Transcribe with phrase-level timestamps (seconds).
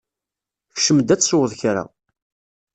[0.75, 1.83] Kcem-d ad tesweḍ kra.